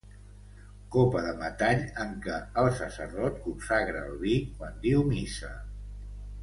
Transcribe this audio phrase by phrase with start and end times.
[0.95, 5.57] Copa de metall en què el sacerdot consagra el vi quan diu missa.